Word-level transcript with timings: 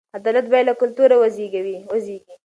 عدالت 0.17 0.45
باید 0.51 0.65
له 0.69 0.73
کلتوره 0.81 1.15
وزېږي. 1.17 1.77